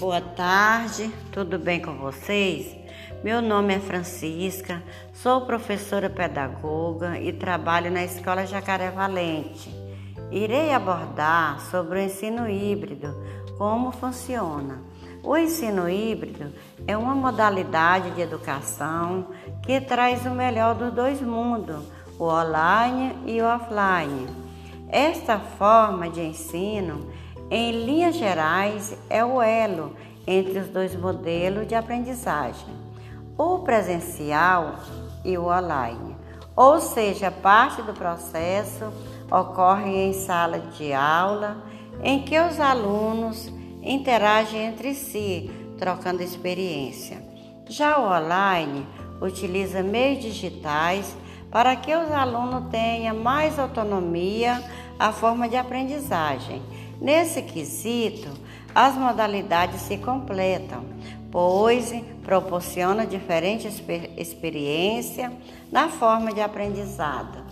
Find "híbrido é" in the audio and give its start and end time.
15.86-16.96